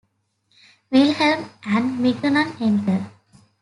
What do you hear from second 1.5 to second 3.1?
and Mignon enter.